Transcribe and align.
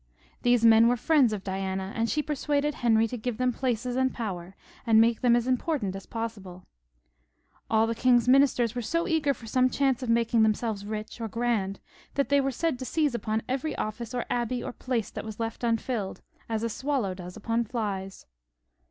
These 0.41 0.65
men 0.65 0.87
were 0.87 0.97
friends 0.97 1.31
of 1.31 1.43
Diana, 1.43 1.93
and 1.95 2.09
she 2.09 2.23
persuaded 2.23 2.73
Henry 2.73 3.07
to 3.07 3.17
give 3.19 3.37
them 3.37 3.53
places 3.53 3.95
and 3.95 4.11
power, 4.11 4.55
and 4.83 4.99
make 4.99 5.21
them 5.21 5.35
as 5.35 5.45
important 5.45 5.95
as 5.95 6.07
possible. 6.07 6.65
All 7.69 7.85
the 7.85 7.93
king's 7.93 8.27
ministers 8.27 8.73
were 8.73 8.81
so 8.81 9.07
eager 9.07 9.31
for 9.31 9.45
some 9.45 9.69
chance 9.69 10.01
of 10.01 10.09
making 10.09 10.41
themselves 10.41 10.87
rich 10.87 11.21
or 11.21 11.27
grand, 11.27 11.79
that 12.15 12.29
they 12.29 12.41
were 12.41 12.49
said 12.49 12.79
to 12.79 12.85
seize 12.85 13.13
upon 13.13 13.43
every 13.47 13.75
office 13.75 14.15
or 14.15 14.25
abbey 14.27 14.63
or 14.63 14.73
place 14.73 15.11
that 15.11 15.23
was 15.23 15.39
left 15.39 15.63
unfilled, 15.63 16.23
as 16.49 16.63
a 16.63 16.69
swallow 16.69 17.13
does 17.13 17.37
upon 17.37 17.63
flies. 17.63 18.25